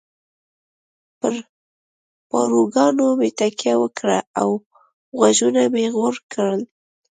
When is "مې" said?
3.19-3.29, 5.73-5.85